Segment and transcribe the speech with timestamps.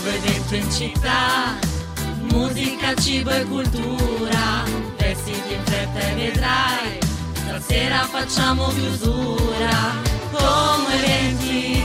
[0.00, 1.58] nuovo evento in città,
[2.32, 4.64] musica, cibo e cultura,
[4.96, 6.98] vestiti in fretta e vedrai,
[7.34, 9.94] stasera facciamo chiusura,
[10.30, 11.84] come eventi.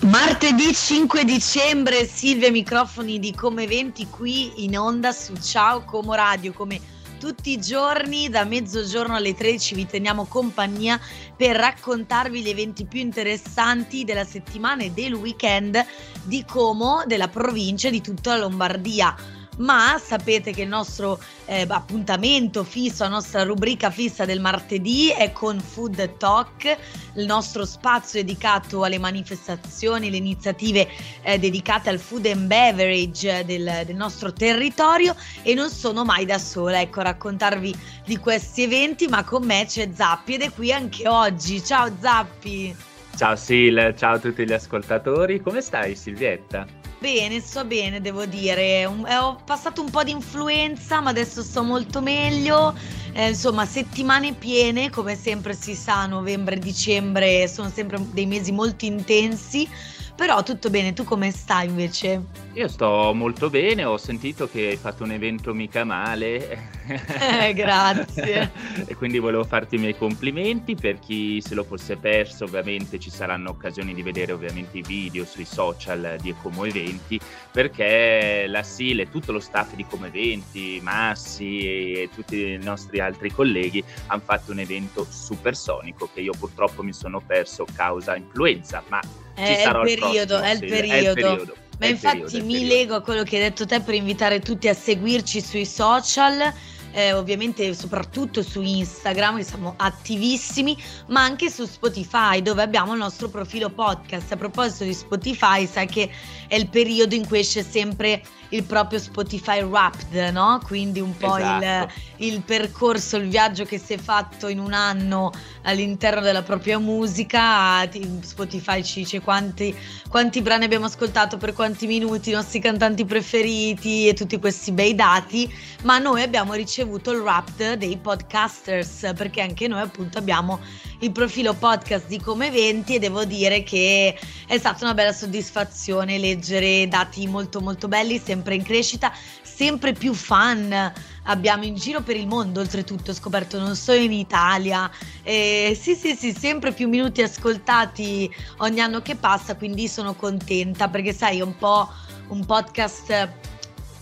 [0.00, 6.52] Martedì 5 dicembre, Silvia microfoni di Come Eventi qui in onda su Ciao Como Radio,
[6.52, 6.92] come
[7.24, 11.00] tutti i giorni da mezzogiorno alle 13 vi teniamo compagnia
[11.36, 15.84] per raccontarvi gli eventi più interessanti della settimana e del weekend
[16.22, 19.14] di Como, della provincia e di tutta la Lombardia
[19.58, 25.32] ma sapete che il nostro eh, appuntamento fisso, la nostra rubrica fissa del martedì è
[25.32, 26.76] con Food Talk,
[27.14, 30.88] il nostro spazio dedicato alle manifestazioni, le iniziative
[31.22, 36.38] eh, dedicate al food and beverage del, del, nostro territorio e non sono mai da
[36.38, 37.74] sola, ecco, a raccontarvi
[38.04, 41.62] di questi eventi, ma con me c'è Zappi ed è qui anche oggi.
[41.64, 42.74] Ciao Zappi!
[43.16, 46.83] Ciao Sil, ciao a tutti gli ascoltatori, come stai Silvietta?
[47.04, 48.86] Bene, sto bene, devo dire.
[48.86, 52.74] Un, eh, ho passato un po' di influenza, ma adesso sto molto meglio.
[53.12, 58.52] Eh, insomma, settimane piene, come sempre si sa, novembre e dicembre sono sempre dei mesi
[58.52, 59.68] molto intensi.
[60.16, 62.22] Però tutto bene, tu come stai invece?
[62.54, 66.70] Io sto molto bene, ho sentito che hai fatto un evento mica male.
[66.86, 68.52] Eh, grazie.
[68.86, 73.10] e quindi volevo farti i miei complimenti, per chi se lo fosse perso ovviamente ci
[73.10, 77.18] saranno occasioni di vedere ovviamente i video sui social di Como Eventi,
[77.50, 83.00] perché la SIL e tutto lo staff di Como Eventi, Massi e tutti i nostri
[83.00, 88.80] altri colleghi hanno fatto un evento supersonico che io purtroppo mi sono perso causa influenza,
[88.86, 89.00] ma
[89.34, 90.92] è il periodo, è il periodo.
[90.92, 91.63] È il periodo.
[91.78, 95.40] Ma infatti mi lego a quello che hai detto te per invitare tutti a seguirci
[95.40, 96.52] sui social
[96.94, 102.98] eh, ovviamente soprattutto su Instagram, che siamo attivissimi, ma anche su Spotify, dove abbiamo il
[102.98, 104.30] nostro profilo podcast.
[104.32, 106.08] A proposito di Spotify, sai che
[106.46, 110.60] è il periodo in cui esce sempre il proprio Spotify Wrapped, no?
[110.64, 111.92] Quindi un po' esatto.
[112.18, 116.78] il, il, percorso, il viaggio che si è fatto in un anno all'interno della propria
[116.78, 117.88] musica.
[118.20, 119.76] Spotify ci dice quanti,
[120.08, 124.94] quanti brani abbiamo ascoltato, per quanti minuti, i nostri cantanti preferiti e tutti questi bei
[124.94, 125.52] dati,
[125.84, 130.60] ma noi abbiamo ricevuto il Wrapped dei podcasters perché anche noi appunto abbiamo
[131.00, 136.18] il profilo podcast di Come Eventi e devo dire che è stata una bella soddisfazione
[136.18, 139.12] leggere dati molto molto belli, sempre in crescita,
[139.42, 140.92] sempre più fan
[141.24, 144.90] abbiamo in giro per il mondo, oltretutto ho scoperto non solo in Italia.
[145.22, 150.88] Eh, sì, sì, sì, sempre più minuti ascoltati ogni anno che passa, quindi sono contenta
[150.88, 151.90] perché sai, è un po'
[152.28, 153.52] un podcast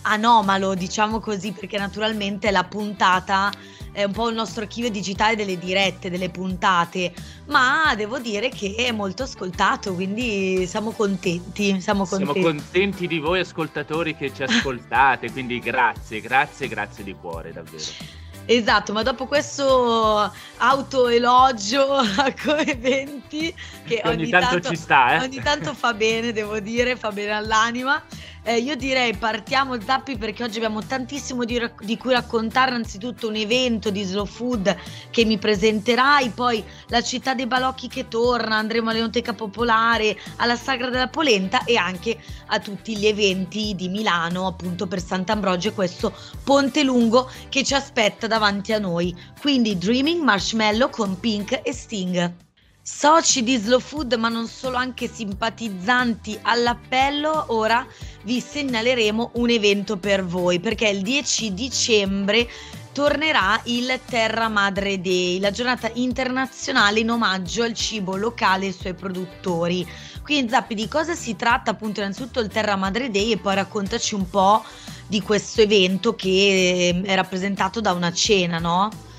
[0.03, 3.51] anomalo, diciamo così, perché naturalmente la puntata
[3.93, 7.13] è un po' il nostro archivio digitale delle dirette, delle puntate,
[7.47, 11.81] ma devo dire che è molto ascoltato, quindi siamo contenti.
[11.81, 17.15] Siamo contenti, siamo contenti di voi ascoltatori che ci ascoltate, quindi grazie, grazie, grazie di
[17.15, 18.21] cuore, davvero.
[18.45, 22.35] Esatto, ma dopo questo autoelogio a
[22.67, 23.55] eventi
[23.87, 25.25] che ogni, ogni tanto, tanto, ci sta, eh?
[25.25, 28.03] ogni tanto fa bene, devo dire, fa bene all'anima.
[28.45, 33.37] Eh, io direi partiamo Zappi perché oggi abbiamo tantissimo di, di, cui raccontare, anzitutto un
[33.37, 34.77] evento di Slow Food
[35.11, 40.91] che mi presenterai, poi la città dei balocchi che torna, andremo all'Enoteca Popolare, alla Sagra
[40.91, 46.13] della Polenta e anche a tutti gli eventi di Milano appunto per Sant'Ambrogio e questo
[46.43, 49.17] ponte lungo che ci aspetta davanti a noi.
[49.41, 52.51] Quindi Dreaming Marshmallow con Pink e Sting.
[52.85, 57.87] Soci di Slow Food, ma non solo, anche simpatizzanti all'appello, ora
[58.25, 62.49] vi segnaleremo un evento per voi perché il 10 dicembre
[62.91, 68.75] tornerà il Terra Madre Day, la giornata internazionale in omaggio al cibo locale e ai
[68.75, 69.89] suoi produttori.
[70.21, 74.17] Quindi Zappi, di cosa si tratta appunto innanzitutto il Terra Madre Day e poi raccontaci
[74.17, 74.65] un po'
[75.07, 79.11] di questo evento che è rappresentato da una cena, no?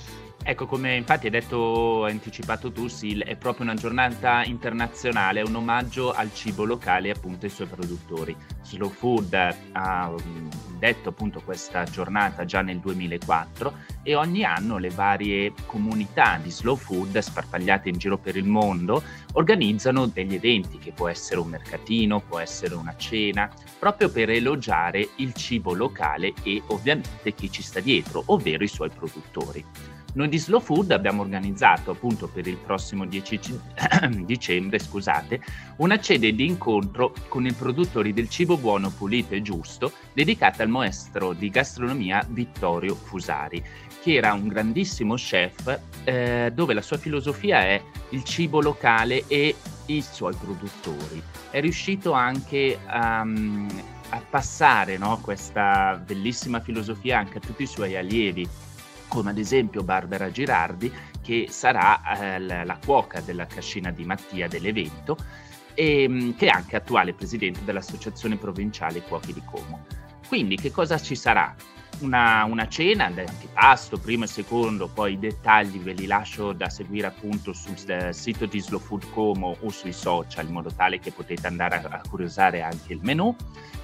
[0.45, 5.55] Ecco, come infatti hai detto, hai anticipato tu, Sil, è proprio una giornata internazionale, un
[5.55, 8.35] omaggio al cibo locale e appunto ai suoi produttori.
[8.61, 9.33] Slow Food
[9.71, 13.73] ha mm, detto appunto questa giornata già nel 2004
[14.03, 19.01] e ogni anno le varie comunità di Slow Food sparpagliate in giro per il mondo
[19.33, 23.49] organizzano degli eventi che può essere un mercatino, può essere una cena,
[23.79, 28.89] proprio per elogiare il cibo locale e ovviamente chi ci sta dietro, ovvero i suoi
[28.89, 29.92] produttori.
[30.13, 33.39] Noi di Slow Food abbiamo organizzato appunto per il prossimo 10
[34.25, 35.41] dicembre scusate,
[35.77, 40.69] una sede di incontro con i produttori del cibo buono, pulito e giusto dedicata al
[40.69, 43.63] maestro di gastronomia Vittorio Fusari
[44.03, 49.55] che era un grandissimo chef eh, dove la sua filosofia è il cibo locale e
[49.85, 51.23] i suoi produttori.
[51.49, 57.95] È riuscito anche a, a passare no, questa bellissima filosofia anche a tutti i suoi
[57.95, 58.47] allievi,
[59.13, 64.47] come ad esempio Barbara Girardi, che sarà eh, la, la cuoca della cascina di Mattia
[64.47, 65.15] dell'evento
[65.75, 69.85] e ehm, che è anche attuale presidente dell'Associazione Provinciale Cuochi di Como.
[70.27, 71.53] Quindi che cosa ci sarà?
[72.03, 77.07] Una, una cena d'antipasto, primo e secondo, poi i dettagli ve li lascio da seguire
[77.07, 81.13] appunto sul uh, sito di Slow Food Como o sui social in modo tale che
[81.13, 83.33] potete andare a, a curiosare anche il menù.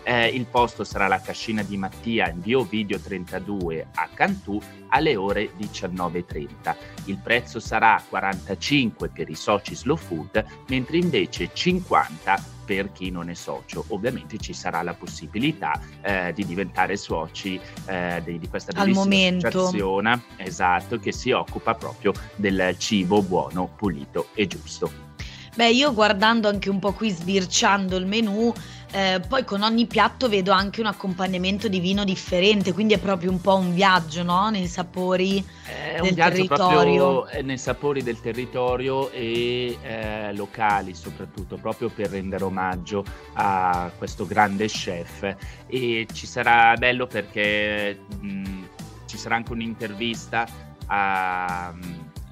[0.03, 5.15] Eh, il posto sarà la cascina di Mattia in via Video 32 a Cantù alle
[5.15, 6.75] ore 19.30.
[7.05, 13.31] Il prezzo sarà 45 per i soci Slow Food, mentre invece 50 per chi non
[13.31, 13.83] è socio.
[13.87, 20.21] Ovviamente ci sarà la possibilità eh, di diventare soci eh, di, di, questa bellissima associazione
[20.37, 25.07] esatto, che si occupa proprio del cibo buono, pulito e giusto.
[25.55, 28.53] Beh, io guardando anche un po' qui, sbirciando il menù,
[28.91, 33.29] eh, poi con ogni piatto vedo anche un accompagnamento di vino differente, quindi è proprio
[33.29, 34.49] un po' un viaggio, no?
[34.49, 37.27] Nei sapori è del territorio.
[37.27, 43.03] Eh, nei sapori del territorio e eh, locali soprattutto, proprio per rendere omaggio
[43.33, 45.35] a questo grande chef.
[45.67, 48.67] E ci sarà bello perché mh,
[49.05, 50.47] ci sarà anche un'intervista
[50.87, 51.73] a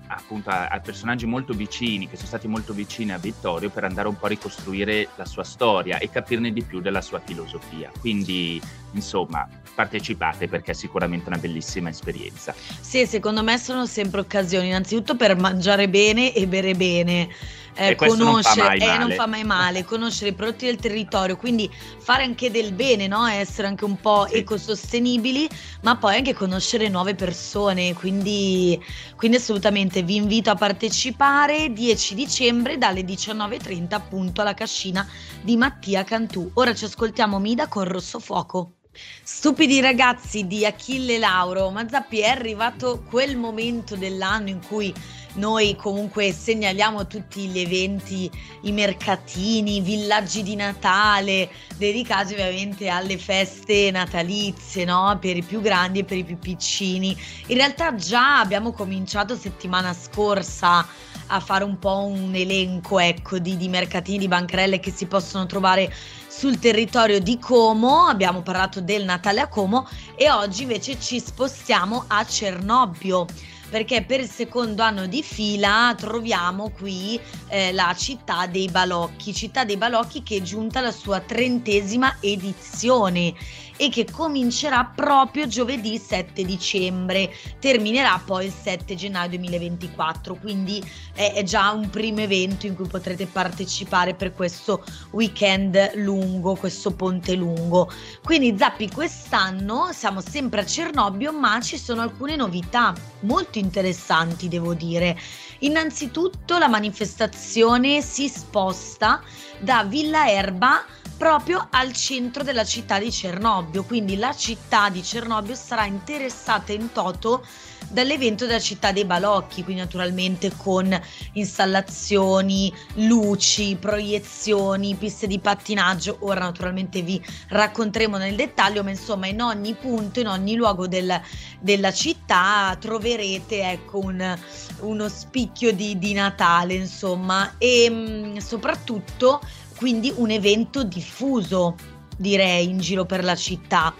[0.08, 4.08] appunto a, a, personaggi molto vicini, che sono stati molto vicini a Vittorio per andare
[4.08, 7.92] un po' a ricostruire la sua storia e capirne di più della sua filosofia.
[8.00, 8.62] Quindi,
[8.94, 12.54] insomma, partecipate perché è sicuramente una bellissima esperienza.
[12.80, 17.30] Sì, secondo me sono sempre occasioni, innanzitutto per mangiare bene e bere bene
[17.78, 21.70] eh, conoscere, non, eh, non, fa mai male, conoscere i prodotti del territorio, quindi
[22.00, 23.26] fare anche del bene, no?
[23.28, 24.38] essere anche un po' sì.
[24.38, 25.48] ecosostenibili,
[25.82, 28.82] ma poi anche conoscere nuove persone, quindi,
[29.16, 35.08] quindi assolutamente vi invito a partecipare 10 dicembre dalle 19.30 appunto alla cascina
[35.42, 36.50] di Mattia Cantù.
[36.56, 38.77] Ora ci ascoltiamo Mida con Rosso Fuoco.
[39.24, 44.94] Stupidi ragazzi di Achille Lauro, ma Zappi è arrivato quel momento dell'anno in cui
[45.38, 48.30] noi comunque segnaliamo tutti gli eventi,
[48.62, 55.18] i mercatini, i villaggi di Natale, dedicati ovviamente alle feste natalizie, no?
[55.22, 57.16] Per i più grandi e per i più piccini.
[57.48, 60.88] In realtà già abbiamo cominciato settimana scorsa
[61.28, 65.46] a fare un po' un elenco ecco, di, di mercatini, di bancarelle che si possono
[65.46, 65.94] trovare
[66.38, 72.04] sul territorio di Como, abbiamo parlato del Natale a Como e oggi invece ci spostiamo
[72.06, 73.26] a Cernobbio
[73.72, 79.66] perché per il secondo anno di fila troviamo qui eh, la città dei balocchi, città
[79.66, 83.34] dei balocchi che è giunta alla sua trentesima edizione
[83.78, 90.84] e che comincerà proprio giovedì 7 dicembre, terminerà poi il 7 gennaio 2024, quindi
[91.14, 97.36] è, già un primo evento in cui potrete partecipare per questo weekend lungo, questo ponte
[97.36, 97.90] lungo.
[98.24, 104.74] Quindi Zappi quest'anno siamo sempre a Cernobbio, ma ci sono alcune novità molto interessanti, devo
[104.74, 105.18] dire.
[105.60, 109.22] Innanzitutto la manifestazione si sposta
[109.60, 110.84] da Villa Erba
[111.18, 116.92] proprio al centro della città di Cernobbio, quindi la città di Cernobbio sarà interessata in
[116.92, 117.46] toto
[117.90, 121.00] dall'evento della città dei balocchi, quindi naturalmente con
[121.34, 126.18] installazioni, luci, proiezioni, piste di pattinaggio.
[126.22, 131.20] Ora naturalmente vi racconteremo nel dettaglio, ma insomma in ogni punto, in ogni luogo del,
[131.60, 134.38] della città troverete ecco un,
[134.82, 139.42] uno spicchio di, di Natale, insomma, e mh, mm, soprattutto
[139.78, 141.76] quindi un evento diffuso
[142.18, 143.94] direi in giro per la città.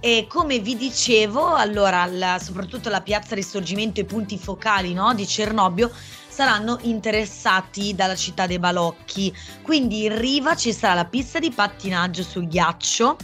[0.00, 5.14] E come vi dicevo, allora, la, soprattutto la piazza Risorgimento e i punti focali no,
[5.14, 5.90] di Cernobbio
[6.28, 9.34] saranno interessati dalla città dei balocchi.
[9.62, 13.16] Quindi in riva ci sarà la pista di pattinaggio sul ghiaccio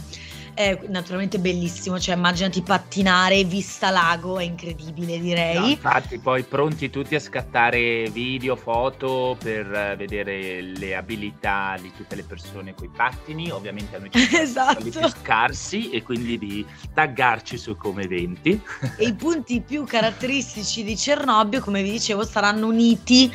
[0.61, 5.59] è naturalmente bellissimo, cioè immaginati pattinare vista lago, è incredibile direi.
[5.59, 11.91] No, infatti poi pronti tutti a scattare video, foto per eh, vedere le abilità di
[11.95, 14.83] tutte le persone con i pattini, ovviamente a noi ci esatto.
[14.83, 18.59] più scarsi e quindi di taggarci su come eventi.
[18.97, 23.31] E i punti più caratteristici di Cernobbio, come vi dicevo, saranno uniti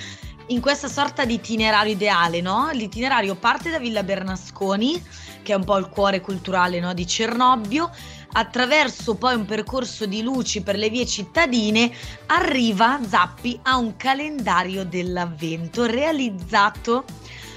[0.48, 2.70] in questa sorta di itinerario ideale, no?
[2.72, 5.02] L'itinerario parte da Villa Bernasconi
[5.46, 7.88] che è un po' il cuore culturale no, di Cernobbio,
[8.32, 11.88] attraverso poi un percorso di luci per le vie cittadine,
[12.26, 17.04] arriva Zappi a un calendario dell'avvento realizzato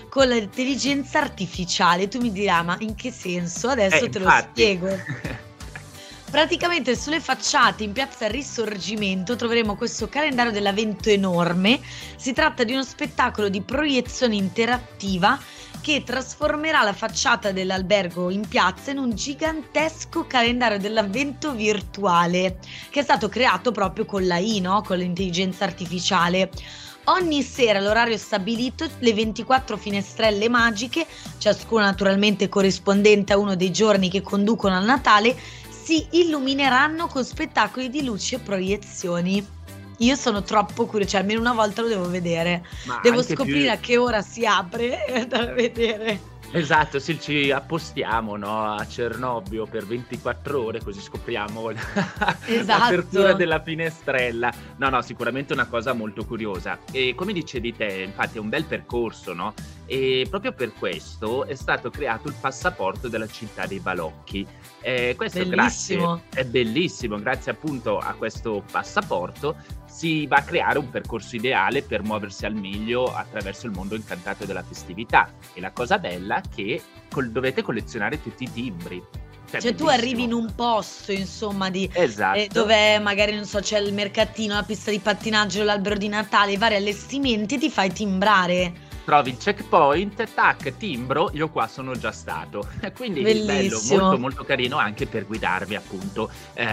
[0.08, 2.08] con l'intelligenza artificiale.
[2.08, 3.70] Tu mi dirai, ma in che senso?
[3.70, 4.46] Adesso eh, te infatti.
[4.46, 5.48] lo spiego.
[6.30, 11.80] Praticamente sulle facciate in piazza Risorgimento troveremo questo calendario dell'avvento enorme.
[12.18, 15.40] Si tratta di uno spettacolo di proiezione interattiva
[15.82, 22.60] che trasformerà la facciata dell'albergo in piazza in un gigantesco calendario dell'avvento virtuale
[22.90, 24.82] che è stato creato proprio con l'AI, no?
[24.82, 26.50] con l'intelligenza artificiale.
[27.06, 31.08] Ogni sera l'orario stabilito, le 24 finestrelle magiche,
[31.38, 35.36] ciascuna naturalmente corrispondente a uno dei giorni che conducono al Natale,
[35.70, 39.58] si illumineranno con spettacoli di luci e proiezioni.
[40.00, 42.66] Io sono troppo curiosa, cioè almeno una volta lo devo vedere.
[42.86, 43.72] Ma devo scoprire più...
[43.72, 46.38] a che ora si apre e andare a vedere.
[46.52, 51.70] Esatto, sì, ci appostiamo no, a Cernobbio per 24 ore così scopriamo
[52.48, 52.66] esatto.
[52.66, 54.52] l'apertura della finestrella.
[54.78, 56.80] No, no, sicuramente una cosa molto curiosa.
[56.92, 59.54] E come dicevi te, infatti è un bel percorso, no?
[59.92, 64.46] E proprio per questo è stato creato il passaporto della città dei balocchi.
[64.82, 66.22] Eh, questo bellissimo.
[66.30, 69.56] Grazie, è bellissimo, grazie appunto a questo passaporto
[69.88, 74.46] si va a creare un percorso ideale per muoversi al meglio attraverso il mondo incantato
[74.46, 75.34] della festività.
[75.56, 76.80] E la cosa bella è che
[77.12, 79.04] col- dovete collezionare tutti i timbri.
[79.50, 82.38] Cioè, cioè tu arrivi in un posto, insomma, di, esatto.
[82.38, 86.52] eh, dove magari, non so, c'è il mercatino, la pista di pattinaggio, l'albero di Natale,
[86.52, 91.94] i vari allestimenti e ti fai timbrare trovi il checkpoint, tac, timbro, io qua sono
[91.96, 92.68] già stato.
[92.96, 93.48] Quindi Bellissimo.
[93.48, 96.64] bello, molto molto carino anche per guidarvi appunto eh,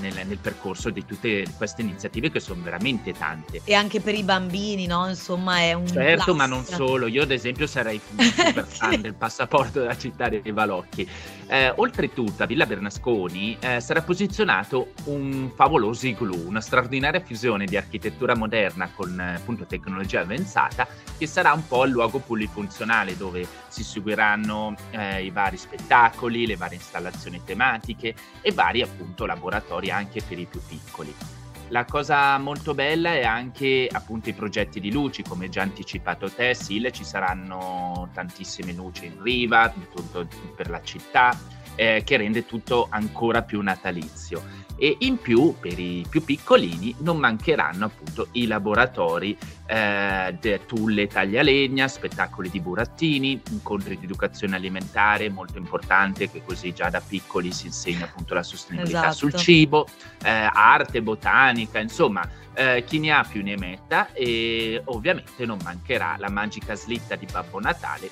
[0.00, 3.60] nel, nel, percorso di tutte queste iniziative che sono veramente tante.
[3.64, 5.06] E anche per i bambini, no?
[5.06, 5.86] Insomma è un...
[5.86, 6.36] Certo, plus.
[6.36, 11.06] ma non solo, io ad esempio sarei super fan del passaporto della città dei Balocchi.
[11.46, 17.76] Eh, oltretutto a Villa Bernasconi eh, sarà posizionato un favoloso igloo, una straordinaria fusione di
[17.76, 20.86] architettura moderna con appunto tecnologia avanzata
[21.18, 26.56] che sarà un po' il luogo polifunzionale dove si seguiranno eh, i vari spettacoli, le
[26.56, 31.33] varie installazioni tematiche e vari appunto laboratori anche per i più piccoli.
[31.68, 36.54] La cosa molto bella è anche appunto i progetti di luci, come già anticipato te,
[36.54, 41.36] Sil, ci saranno tantissime luci in riva, tutto per la città,
[41.74, 47.18] eh, che rende tutto ancora più natalizio e in più per i più piccolini non
[47.18, 55.58] mancheranno appunto i laboratori eh, tulle taglialegna, spettacoli di burattini, incontri di educazione alimentare molto
[55.58, 59.14] importante che così già da piccoli si insegna appunto la sostenibilità esatto.
[59.14, 59.86] sul cibo,
[60.22, 66.16] eh, arte, botanica, insomma eh, chi ne ha più ne metta e ovviamente non mancherà
[66.18, 68.10] la magica slitta di Babbo Natale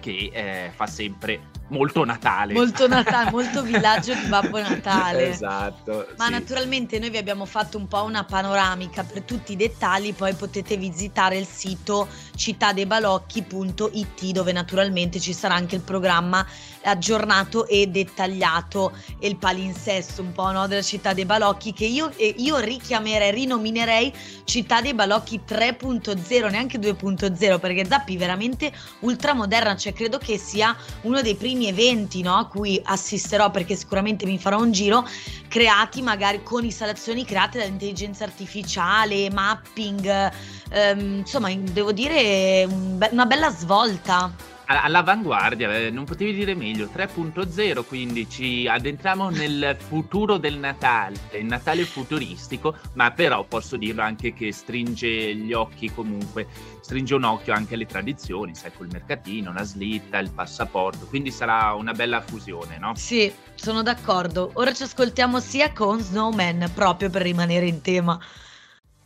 [0.00, 2.52] che eh, fa sempre molto Natale.
[2.52, 5.30] Molto Natale, molto villaggio di Babbo Natale.
[5.30, 6.06] esatto.
[6.16, 6.30] Ma sì.
[6.30, 10.76] naturalmente noi vi abbiamo fatto un po' una panoramica per tutti i dettagli, poi potete
[10.76, 16.46] visitare il sito cittadebalocchi.it dove naturalmente ci sarà anche il programma
[16.82, 22.12] aggiornato e dettagliato e il palinsesto un po' no, della città dei balocchi che io,
[22.16, 24.12] io richiamerei, rinominerei
[24.44, 30.76] città dei balocchi 3.0, neanche 2.0 perché Zappi è veramente ultramoderna, cioè credo che sia
[31.02, 35.06] uno dei primi eventi no, a cui assisterò perché sicuramente mi farò un giro
[35.48, 40.30] creati magari con installazioni create dall'intelligenza artificiale, mapping,
[40.70, 42.66] ehm, insomma devo dire
[43.10, 50.38] una bella svolta all'avanguardia, eh, non potevi dire meglio, 3.0, quindi ci addentriamo nel futuro
[50.38, 56.46] del Natale, il Natale futuristico, ma però posso dirlo anche che stringe gli occhi comunque,
[56.80, 61.72] stringe un occhio anche alle tradizioni, sai, col mercatino, la slitta, il passaporto, quindi sarà
[61.74, 62.94] una bella fusione, no?
[62.96, 64.50] Sì, sono d'accordo.
[64.54, 68.18] Ora ci ascoltiamo sia con Snowman, proprio per rimanere in tema.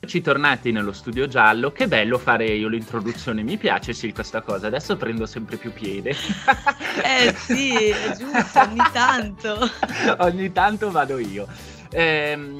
[0.06, 4.66] Ci tornati nello studio giallo, che bello fare io l'introduzione, mi piace sì questa cosa,
[4.66, 6.10] adesso prendo sempre più piede.
[7.04, 9.70] eh sì, è giusto, ogni tanto.
[10.24, 11.46] ogni tanto vado io.
[11.90, 12.54] Eh,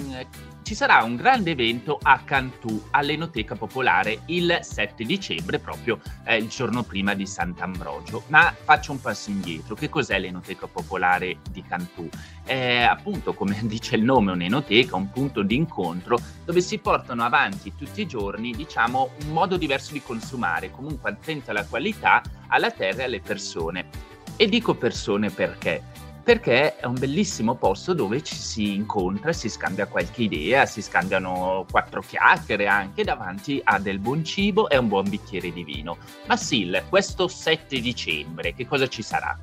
[0.70, 6.46] ci sarà un grande evento a Cantù, all'Enoteca Popolare, il 7 dicembre, proprio eh, il
[6.46, 8.22] giorno prima di Sant'Ambrogio.
[8.28, 9.74] Ma faccio un passo indietro.
[9.74, 12.08] Che cos'è l'Enoteca Popolare di Cantù?
[12.44, 17.74] È appunto, come dice il nome, un'enoteca, un punto di incontro dove si portano avanti
[17.76, 23.00] tutti i giorni, diciamo, un modo diverso di consumare, comunque attento alla qualità, alla terra
[23.00, 23.88] e alle persone.
[24.36, 26.09] E dico persone perché?
[26.30, 31.66] Perché è un bellissimo posto dove ci si incontra, si scambia qualche idea, si scambiano
[31.68, 35.98] quattro chiacchiere anche davanti a del buon cibo e un buon bicchiere di vino.
[36.28, 39.36] Ma Sil, questo 7 dicembre, che cosa ci sarà?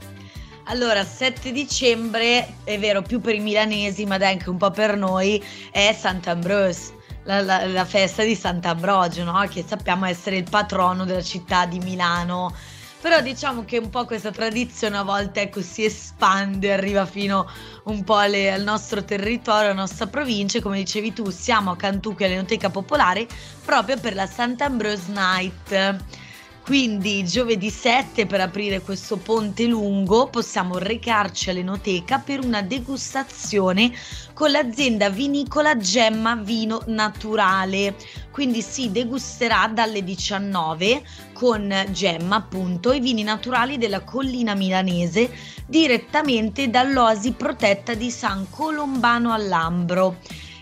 [0.68, 5.44] Allora, 7 dicembre, è vero, più per i milanesi, ma anche un po' per noi,
[5.70, 6.96] è Sant'Ambrose.
[7.24, 9.46] La, la, la, festa di Sant'Ambrogio, no?
[9.50, 12.56] che sappiamo essere il patrono della città di Milano
[13.00, 17.48] Però diciamo che un po' questa tradizione a volte ecco, si espande, arriva fino
[17.84, 20.62] un po' alle, al nostro territorio, alla nostra provincia.
[20.62, 23.28] Come dicevi tu, siamo a Cantucchi all'Enoteca Popolare
[23.64, 26.26] proprio per la Sant'Ambrose Night.
[26.68, 33.90] Quindi giovedì 7 per aprire questo ponte lungo possiamo recarci all'Enoteca per una degustazione
[34.34, 37.96] con l'azienda vinicola Gemma Vino Naturale.
[38.32, 45.32] Quindi si degusterà dalle 19 con Gemma appunto i vini naturali della collina milanese
[45.66, 50.18] direttamente dall'oasi protetta di San Colombano all'Ambro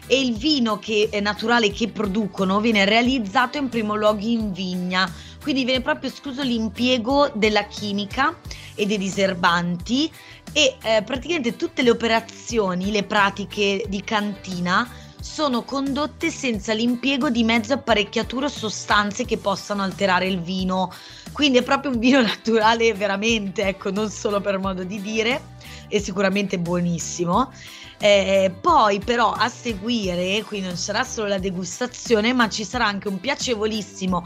[0.06, 5.12] e il vino che, naturale che producono viene realizzato in primo luogo in vigna
[5.46, 8.36] quindi viene proprio escluso l'impiego della chimica
[8.74, 10.12] e dei diserbanti
[10.52, 14.90] e eh, praticamente tutte le operazioni, le pratiche di cantina
[15.22, 20.92] sono condotte senza l'impiego di mezzo apparecchiature o sostanze che possano alterare il vino.
[21.32, 25.40] Quindi è proprio un vino naturale veramente, ecco, non solo per modo di dire,
[25.88, 27.52] e sicuramente buonissimo.
[28.00, 33.08] Eh, poi però a seguire, qui non sarà solo la degustazione, ma ci sarà anche
[33.08, 34.26] un piacevolissimo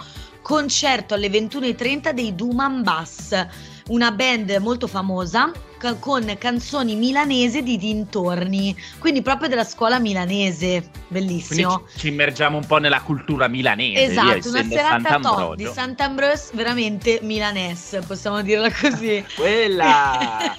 [0.49, 3.45] concerto alle 21.30 dei Duman Bass,
[3.89, 5.51] una band molto famosa
[5.99, 11.75] con canzoni milanesi di dintorni, quindi proprio della scuola milanese, bellissimo.
[11.75, 14.05] Quindi ci immergiamo un po' nella cultura milanese.
[14.05, 19.23] Esatto, una serata top di Sant'Ambrose veramente milanese, possiamo dirla così.
[19.37, 20.57] Quella!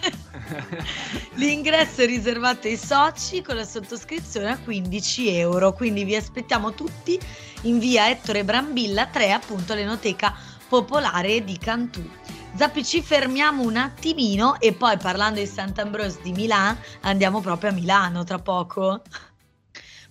[1.40, 7.18] L'ingresso è riservato ai soci con la sottoscrizione a 15 euro, quindi vi aspettiamo tutti
[7.62, 10.34] in via Ettore Brambilla 3, appunto l'Enoteca
[10.68, 12.06] Popolare di Cantù.
[12.54, 17.72] Zappi ci fermiamo un attimino e poi parlando di Sant'Ambrose di Milano andiamo proprio a
[17.72, 19.00] Milano tra poco.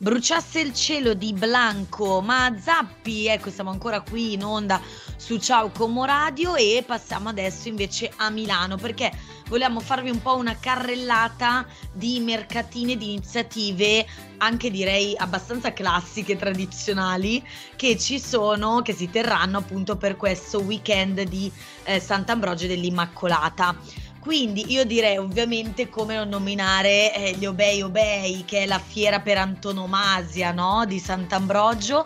[0.02, 4.80] Bruciasse il cielo di Blanco, ma Zappi, ecco siamo ancora qui in onda
[5.18, 9.12] su Ciao Como Radio e passiamo adesso invece a Milano perché
[9.50, 14.06] vogliamo farvi un po' una carrellata di mercatine, di iniziative
[14.38, 21.24] anche direi abbastanza classiche, tradizionali che ci sono, che si terranno appunto per questo weekend
[21.24, 21.52] di
[21.84, 23.76] eh, Sant'Ambrogio dell'Immacolata.
[24.20, 29.22] Quindi io direi ovviamente come non nominare eh, gli Obei Obei, che è la fiera
[29.22, 30.86] per antonomasia no?
[30.86, 32.06] di Sant'Ambrogio,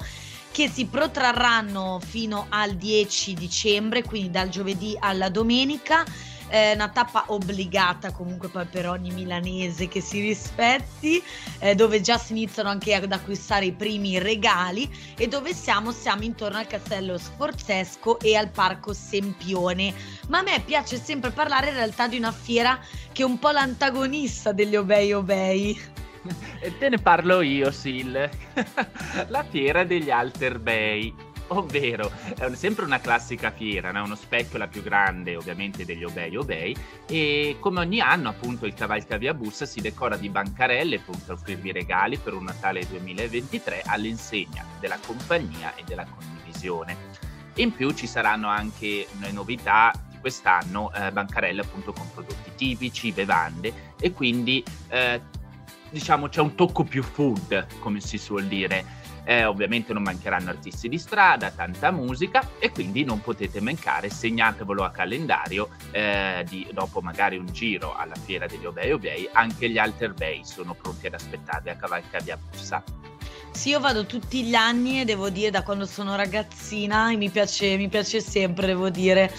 [0.52, 6.06] che si protrarranno fino al 10 dicembre, quindi dal giovedì alla domenica
[6.54, 11.22] eh, una tappa obbligata comunque poi per ogni milanese che si rispetti,
[11.58, 14.88] eh, dove già si iniziano anche ad acquistare i primi regali
[15.18, 15.92] e dove siamo?
[15.92, 19.96] Siamo intorno al castello Sforzesco e al parco Sempione.
[20.28, 22.80] Ma a me piace sempre parlare in realtà di una fiera
[23.12, 25.82] che è un po' l'antagonista degli Obei Obei.
[26.78, 28.14] Te ne parlo io, Sil.
[29.28, 34.04] La fiera degli Alter Bay ovvero è sempre una classica fiera, no?
[34.04, 36.76] uno specchio la più grande ovviamente degli Obei Obei
[37.08, 42.18] e come ogni anno appunto il Cavalcavia Bus si decora di bancarelle per offrirvi regali
[42.18, 46.96] per un Natale 2023 all'insegna della compagnia e della condivisione.
[47.56, 53.12] In più ci saranno anche le novità di quest'anno, eh, bancarelle appunto con prodotti tipici,
[53.12, 55.22] bevande e quindi eh,
[55.94, 60.90] diciamo c'è un tocco più food come si suol dire eh, ovviamente non mancheranno artisti
[60.90, 67.02] di strada, tanta musica e quindi non potete mancare, segnatevelo a calendario, eh, di, dopo
[67.02, 71.14] magari un giro alla fiera degli Obei Obei, anche gli Alter Bay sono pronti ad
[71.14, 72.84] aspettarvi a Cavalcavia Bussa.
[73.54, 77.30] Sì, io vado tutti gli anni e devo dire da quando sono ragazzina e mi
[77.30, 79.32] piace, mi piace sempre, devo dire.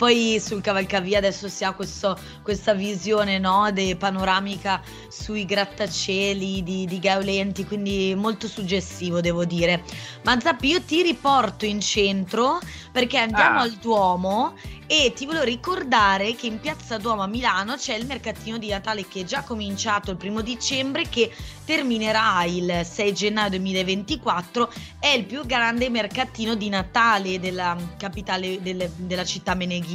[0.00, 6.86] Poi sul cavalcavia adesso si ha questo, questa visione no, de, panoramica sui grattacieli di,
[6.86, 9.84] di Gaulenti, quindi molto suggestivo devo dire.
[10.22, 12.60] Ma Zappi, io ti riporto in centro
[12.90, 13.62] perché andiamo ah.
[13.64, 14.54] al Duomo
[14.86, 19.06] e ti volevo ricordare che in Piazza Duomo a Milano c'è il mercatino di Natale
[19.06, 21.30] che è già cominciato il primo dicembre che
[21.64, 28.90] terminerà il 6 gennaio 2024 è il più grande mercatino di Natale della capitale delle,
[28.96, 29.89] della città meneghina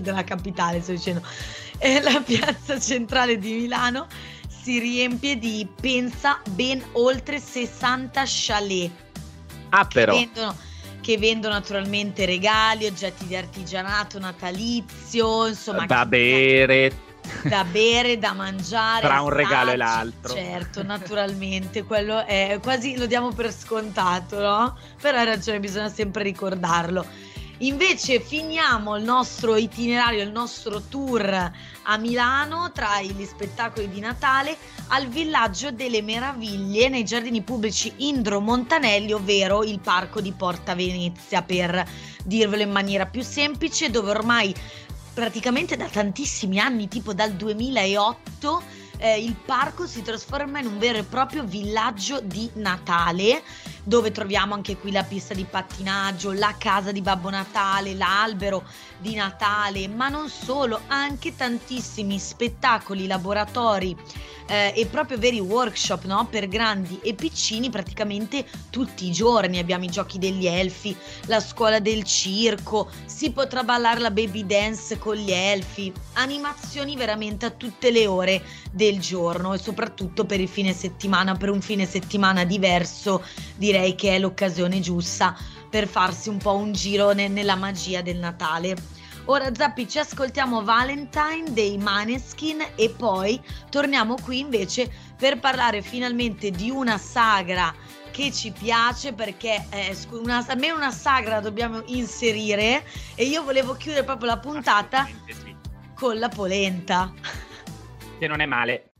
[0.00, 1.22] della capitale sto dicendo
[1.78, 4.06] è la piazza centrale di Milano
[4.48, 8.90] si riempie di pensa ben oltre 60 chalet
[9.70, 10.56] ah però vendono
[11.06, 15.86] che vendono naturalmente regali, oggetti di artigianato natalizio, insomma.
[15.86, 17.04] Da bere.
[17.44, 19.06] Da bere, da mangiare.
[19.06, 20.34] Tra un regalo e l'altro.
[20.34, 24.76] Certo, naturalmente, quello è quasi lo diamo per scontato, no?
[25.00, 27.06] Però hai ragione, bisogna sempre ricordarlo.
[27.60, 31.50] Invece finiamo il nostro itinerario, il nostro tour
[31.82, 38.40] a Milano tra gli spettacoli di Natale al villaggio delle meraviglie nei giardini pubblici Indro
[38.40, 41.82] Montanelli, ovvero il parco di Porta Venezia per
[42.22, 44.54] dirvelo in maniera più semplice, dove ormai
[45.14, 50.98] praticamente da tantissimi anni, tipo dal 2008 eh, il parco si trasforma in un vero
[50.98, 53.42] e proprio villaggio di Natale
[53.86, 58.64] dove troviamo anche qui la pista di pattinaggio, la casa di Babbo Natale, l'albero
[58.98, 63.96] di Natale, ma non solo, anche tantissimi spettacoli, laboratori
[64.46, 66.26] eh, e proprio veri workshop no?
[66.30, 69.58] per grandi e piccini praticamente tutti i giorni.
[69.58, 74.98] Abbiamo i giochi degli elfi, la scuola del circo, si potrà ballare la baby dance
[74.98, 80.48] con gli elfi, animazioni veramente a tutte le ore del giorno e soprattutto per il
[80.48, 83.22] fine settimana, per un fine settimana diverso
[83.56, 85.36] direi che è l'occasione giusta
[85.68, 88.76] per farsi un po' un giro ne- nella magia del Natale.
[89.28, 96.52] Ora Zappi ci ascoltiamo Valentine dei Maneskin e poi torniamo qui invece per parlare finalmente
[96.52, 97.74] di una sagra
[98.12, 102.84] che ci piace perché eh, una, almeno una sagra dobbiamo inserire
[103.16, 105.56] e io volevo chiudere proprio la puntata sì.
[105.94, 107.12] con la polenta.
[108.18, 108.92] Che non è male.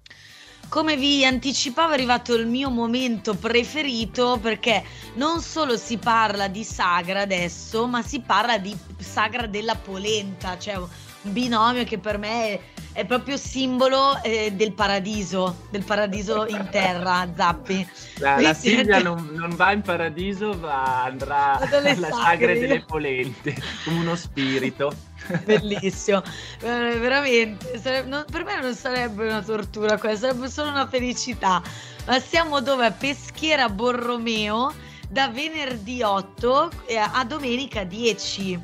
[0.68, 4.82] Come vi anticipavo è arrivato il mio momento preferito perché
[5.14, 10.76] non solo si parla di sagra adesso, ma si parla di sagra della polenta, cioè
[10.76, 12.60] un binomio che per me è,
[12.92, 17.86] è proprio simbolo eh, del paradiso, del paradiso in terra, Zappi.
[18.18, 23.98] La, la Silvia non, non, va in paradiso, ma andrà alla sagra delle polente, come
[24.00, 24.94] uno spirito.
[25.44, 26.22] Bellissimo,
[26.60, 27.78] eh, veramente.
[27.78, 31.62] Sarebbe, non, per me non sarebbe una tortura questa, sarebbe solo una felicità.
[32.06, 32.86] Ma siamo dove?
[32.86, 34.72] A Peschiera Borromeo
[35.08, 36.70] da venerdì 8
[37.12, 38.60] a domenica 10.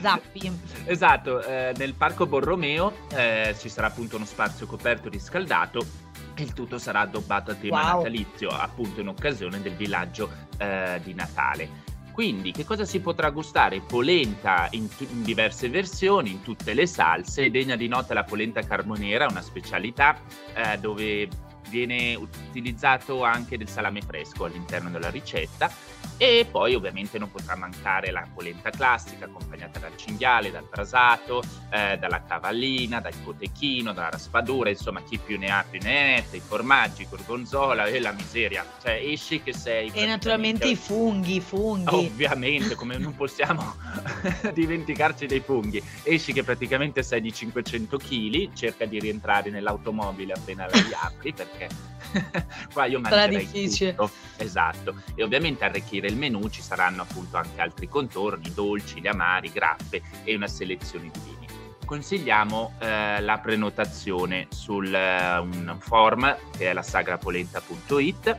[0.00, 0.50] Zappi.
[0.84, 5.86] Esatto, eh, nel parco Borromeo eh, ci sarà appunto uno spazio coperto riscaldato
[6.34, 7.96] e il tutto sarà addobbato a tema wow.
[7.98, 11.81] natalizio, appunto in occasione del villaggio eh, di Natale.
[12.12, 13.80] Quindi che cosa si potrà gustare?
[13.80, 18.62] Polenta in, t- in, diverse versioni, in tutte le salse, degna di nota la polenta
[18.62, 20.18] carbonera, una specialità
[20.54, 21.28] eh, dove
[21.70, 25.72] viene utilizzato anche del salame fresco all'interno della ricetta
[26.16, 31.96] e poi ovviamente non potrà mancare la polenta classica accompagnata dal cinghiale, dal brasato, eh,
[31.98, 36.40] dalla cavallina, dal cotechino, dalla raspadura, insomma chi più ne ha più ne mette, i
[36.40, 39.90] formaggi, gorgonzola e la miseria, cioè esci che sei...
[39.92, 41.94] E naturalmente i funghi, i funghi.
[41.94, 43.74] Ovviamente, come non possiamo
[44.52, 50.66] dimenticarci dei funghi, esci che praticamente sei di 500 kg, cerca di rientrare nell'automobile appena
[50.66, 51.68] la riapri perché
[52.72, 53.90] qua io mangerei difficile.
[53.90, 54.10] tutto.
[54.36, 59.50] Esatto, e ovviamente arricchire il menù ci saranno appunto anche altri contorni, dolci, gli amari,
[59.50, 61.46] grappe e una selezione di vini.
[61.84, 68.38] Consigliamo eh, la prenotazione su uh, un form che è la sagrapolenta.it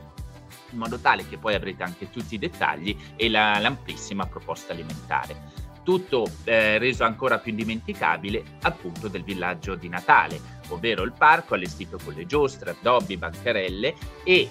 [0.71, 5.62] in modo tale che poi avrete anche tutti i dettagli e la, l'amplissima proposta alimentare
[5.83, 11.99] tutto eh, reso ancora più indimenticabile appunto del villaggio di Natale, ovvero il parco allestito
[12.03, 13.93] con le giostre, addobbi, bancarelle
[14.23, 14.49] e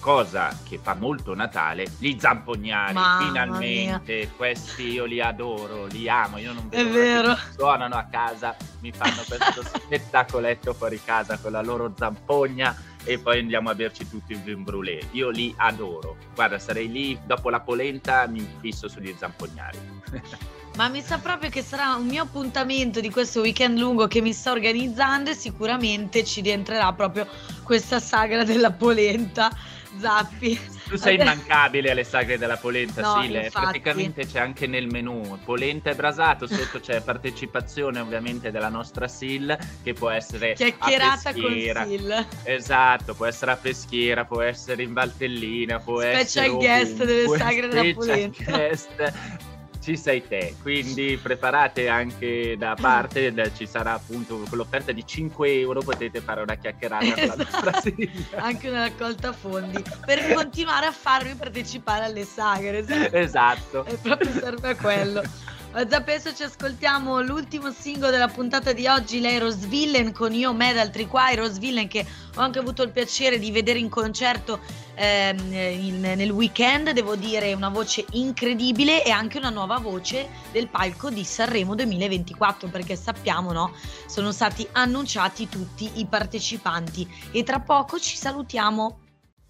[0.00, 4.28] cosa che fa molto Natale, gli zampognari, Mamma finalmente, mia.
[4.36, 7.36] questi io li adoro, li amo, io non vedo È vero.
[7.56, 13.38] suonano a casa, mi fanno questo spettacoletto fuori casa con la loro zampogna e poi
[13.38, 15.08] andiamo a berci tutti il vin brûlé.
[15.12, 16.16] Io li adoro.
[16.34, 19.78] Guarda, sarei lì dopo la polenta, mi fisso sugli zampognari.
[20.76, 24.32] Ma mi sa proprio che sarà un mio appuntamento di questo weekend lungo che mi
[24.32, 27.28] sto organizzando e sicuramente ci rientrerà proprio
[27.62, 29.50] questa sagra della polenta
[29.96, 30.58] Zappi.
[30.88, 33.50] Tu sei immancabile alle sagre della polenta, no, Sile.
[33.52, 39.54] Praticamente c'è anche nel menù polenta e brasato, sotto c'è partecipazione ovviamente della nostra Sil
[39.82, 42.10] che può essere chiacchierata con Sil.
[42.42, 47.38] Esatto, può essere a peschiera, può essere in Valtellina, può special essere special guest delle
[47.38, 48.44] sagre della polenta.
[48.50, 49.52] Guest
[49.84, 55.82] ci sei te, quindi preparate anche da parte, ci sarà appunto quell'offerta di 5 euro,
[55.82, 57.92] potete fare una chiacchierata esatto.
[58.36, 62.82] Anche una raccolta fondi, per continuare a farmi partecipare alle sagre.
[63.12, 63.84] Esatto.
[63.84, 65.22] E proprio serve a quello.
[65.76, 70.72] Zappesso ci ascoltiamo l'ultimo singolo della puntata di oggi, lei Rose Villain con Io Me
[70.72, 72.06] d'altri qua, Rose Villain che
[72.36, 74.60] ho anche avuto il piacere di vedere in concerto
[74.94, 80.68] ehm, in, nel weekend, devo dire una voce incredibile e anche una nuova voce del
[80.68, 83.74] palco di Sanremo 2024 perché sappiamo, no,
[84.06, 87.06] sono stati annunciati tutti i partecipanti.
[87.32, 88.98] E tra poco ci salutiamo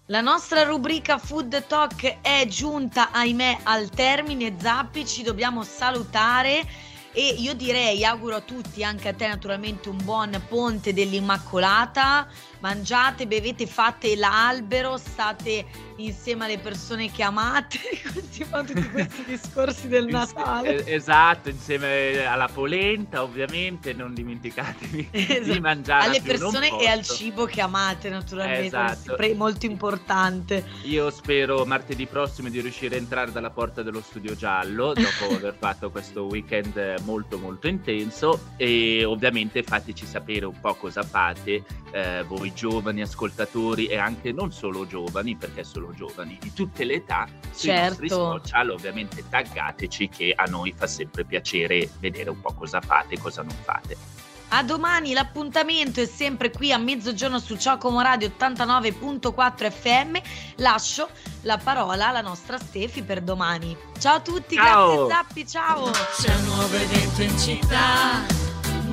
[0.07, 4.55] la nostra rubrica Food Talk è giunta, ahimè, al termine.
[4.59, 6.63] Zappi, ci dobbiamo salutare.
[7.11, 12.27] E io direi, auguro a tutti, anche a te naturalmente, un buon ponte dell'Immacolata,
[12.59, 15.65] mangiate, bevete, fate l'albero, state
[15.97, 17.79] insieme alle persone che amate,
[18.45, 20.85] fa tutti questi discorsi del Natale.
[20.85, 25.51] Esatto, insieme alla polenta ovviamente, non dimenticatevi esatto.
[25.53, 26.05] di mangiare.
[26.05, 29.17] Alle persone e al cibo che amate naturalmente, esatto.
[29.17, 30.63] è molto importante.
[30.83, 35.55] Io spero martedì prossimo di riuscire a entrare dalla porta dello studio giallo, dopo aver
[35.57, 41.63] fatto questo weekend molto molto intenso e ovviamente fateci sapere un po' cosa fate
[41.95, 46.95] eh, voi giovani ascoltatori e anche non solo giovani, perché solo giovani di tutte le
[46.95, 47.87] età, sui certo.
[47.87, 53.15] nostri social, ovviamente taggateci che a noi fa sempre piacere vedere un po' cosa fate
[53.15, 54.23] e cosa non fate.
[54.49, 60.15] A domani l'appuntamento è sempre qui a mezzogiorno su Ciocomo Radio 89.4 FM.
[60.57, 61.09] Lascio
[61.41, 63.75] la parola alla nostra Stefi per domani.
[63.99, 65.07] Ciao a tutti, ciao.
[65.07, 65.91] grazie Zappi, ciao.
[65.91, 68.23] C'è un nuovo evento in città,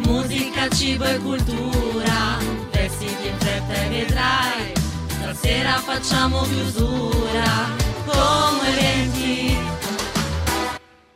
[0.05, 2.39] musica, cibo e cultura,
[2.71, 4.73] vestiti in fretta e vedrai,
[5.33, 9.52] stasera facciamo chiusura, come eventi